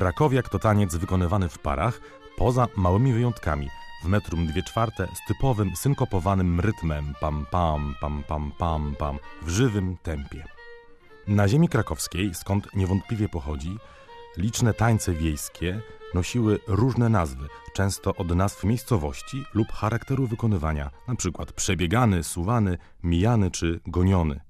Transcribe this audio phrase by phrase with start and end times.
[0.00, 2.00] Krakowiak to taniec wykonywany w parach,
[2.36, 3.68] poza małymi wyjątkami,
[4.04, 9.48] w metrum dwie czwarte z typowym synkopowanym rytmem pam pam pam pam pam pam w
[9.48, 10.44] żywym tempie.
[11.26, 13.76] Na ziemi krakowskiej, skąd niewątpliwie pochodzi,
[14.36, 15.80] liczne tańce wiejskie
[16.14, 21.30] nosiły różne nazwy, często od nazw miejscowości lub charakteru wykonywania, np.
[21.56, 24.40] przebiegany, suwany, mijany czy goniony.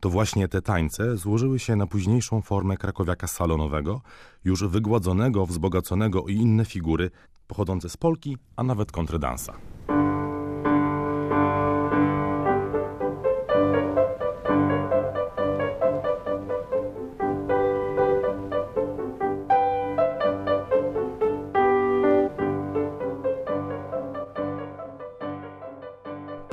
[0.00, 4.00] To właśnie te tańce złożyły się na późniejszą formę krakowiaka salonowego,
[4.44, 7.10] już wygładzonego, wzbogaconego o inne figury
[7.46, 9.52] pochodzące z Polki, a nawet kontredansa.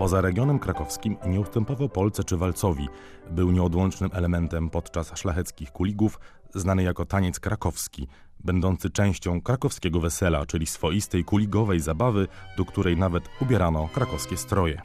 [0.08, 2.88] Poza regionem krakowskim nie ustępował Polce czy walcowi.
[3.32, 6.20] Był nieodłącznym elementem podczas szlacheckich kuligów,
[6.56, 8.08] znany jako taniec krakowski,
[8.40, 14.82] będący częścią krakowskiego wesela, czyli swoistej kuligowej zabawy, do której nawet ubierano krakowskie stroje.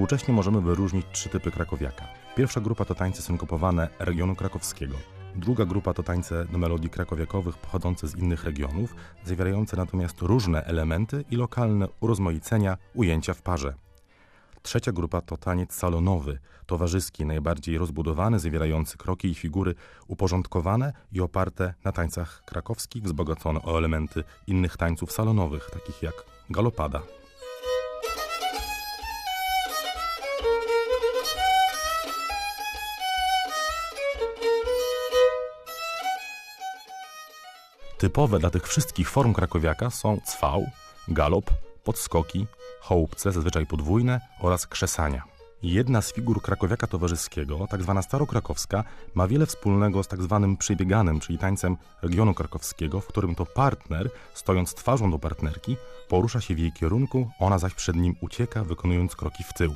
[0.00, 2.04] Współcześnie możemy wyróżnić trzy typy krakowiaka.
[2.36, 4.94] Pierwsza grupa to tańce synkopowane regionu krakowskiego.
[5.36, 11.24] Druga grupa to tańce do melodii krakowiakowych pochodzące z innych regionów, zawierające natomiast różne elementy
[11.30, 13.74] i lokalne urozmaicenia ujęcia w parze.
[14.62, 19.74] Trzecia grupa to taniec salonowy, towarzyski, najbardziej rozbudowany, zawierający kroki i figury
[20.08, 26.14] uporządkowane i oparte na tańcach krakowskich, wzbogacone o elementy innych tańców salonowych, takich jak
[26.50, 27.02] galopada.
[38.00, 40.66] Typowe dla tych wszystkich form krakowiaka są cwał,
[41.08, 41.50] galop,
[41.84, 42.46] podskoki,
[42.80, 45.22] chołupce, zazwyczaj podwójne oraz krzesania.
[45.62, 48.84] Jedna z figur krakowiaka towarzyskiego, tak zwana starokrakowska,
[49.14, 50.56] ma wiele wspólnego z tak zwanym
[51.20, 55.76] czyli tańcem regionu krakowskiego, w którym to partner, stojąc twarzą do partnerki,
[56.08, 59.74] porusza się w jej kierunku, ona zaś przed nim ucieka, wykonując kroki w tył.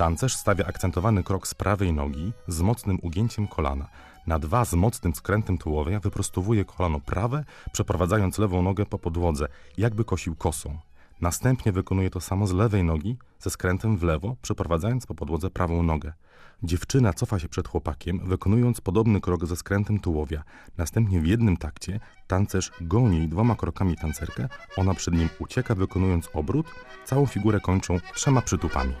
[0.00, 3.88] Tancerz stawia akcentowany krok z prawej nogi z mocnym ugięciem kolana,
[4.26, 10.04] na dwa z mocnym skrętem tułowia wyprostowuje kolano prawe, przeprowadzając lewą nogę po podłodze, jakby
[10.04, 10.78] kosił kosą.
[11.20, 15.82] Następnie wykonuje to samo z lewej nogi, ze skrętem w lewo, przeprowadzając po podłodze prawą
[15.82, 16.12] nogę.
[16.62, 20.42] Dziewczyna cofa się przed chłopakiem, wykonując podobny krok ze skrętem tułowia.
[20.78, 26.66] Następnie w jednym takcie tancerz goni dwoma krokami tancerkę, ona przed nim ucieka, wykonując obrót,
[27.04, 28.94] całą figurę kończą trzema przytupami.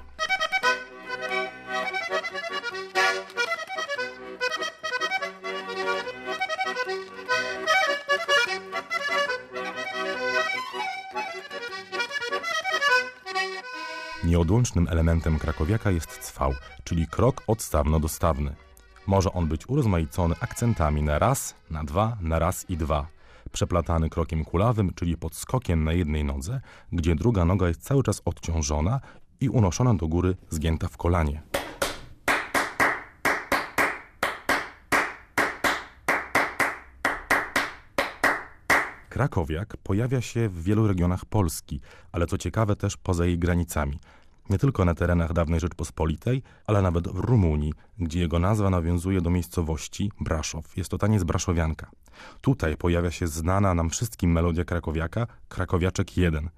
[14.24, 16.52] Nieodłącznym elementem krakowiaka jest cwał,
[16.84, 18.54] czyli krok odstawno-dostawny.
[19.06, 23.06] Może on być urozmaicony akcentami na raz, na dwa, na raz i dwa.
[23.52, 26.60] Przeplatany krokiem kulawym, czyli podskokiem na jednej nodze,
[26.92, 29.00] gdzie druga noga jest cały czas odciążona
[29.40, 31.42] i unoszona do góry, zgięta w kolanie.
[39.20, 41.80] Krakowiak pojawia się w wielu regionach Polski,
[42.12, 43.98] ale co ciekawe też poza jej granicami.
[44.50, 49.30] Nie tylko na terenach dawnej Rzeczpospolitej, ale nawet w Rumunii, gdzie jego nazwa nawiązuje do
[49.30, 50.76] miejscowości Braszow.
[50.76, 51.90] Jest to taniec braszowianka.
[52.40, 56.48] Tutaj pojawia się znana nam wszystkim melodia krakowiaka, Krakowiaczek 1.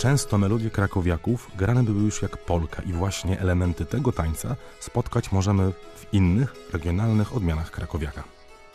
[0.00, 5.72] Często melodie krakowiaków grane były już jak polka i właśnie elementy tego tańca spotkać możemy
[5.72, 8.24] w innych, regionalnych odmianach krakowiaka.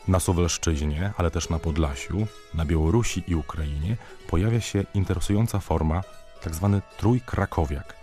[0.08, 6.02] Na Suwalszczyźnie, ale też na Podlasiu, na Białorusi i Ukrainie pojawia się interesująca forma
[6.44, 6.80] tzw.
[6.82, 7.96] Tak trójkrakowiak.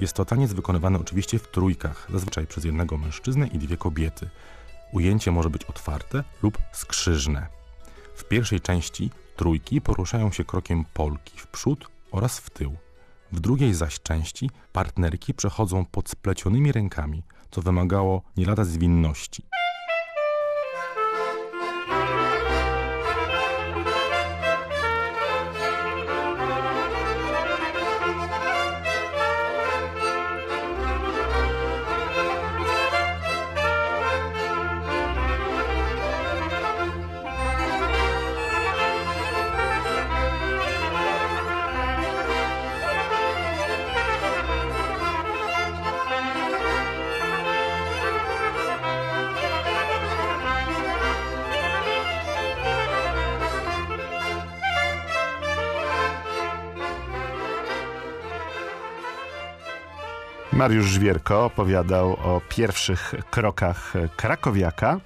[0.00, 4.30] Jest to taniec wykonywany oczywiście w trójkach, zazwyczaj przez jednego mężczyznę i dwie kobiety.
[4.92, 7.46] Ujęcie może być otwarte lub skrzyżne.
[8.14, 12.76] W pierwszej części trójki poruszają się krokiem polki w przód oraz w tył.
[13.32, 19.42] W drugiej zaś części partnerki przechodzą pod splecionymi rękami, co wymagało nie lada zwinności.
[60.56, 65.00] Mariusz Żwierko opowiadał o pierwszych krokach krakowiaka.